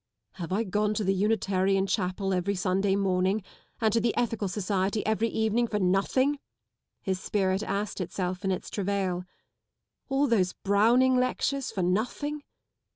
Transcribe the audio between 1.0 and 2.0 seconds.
the Unitarian